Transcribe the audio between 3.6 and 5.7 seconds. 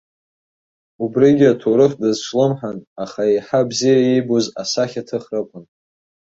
бзиа иибоз асахьаҭыхракәын.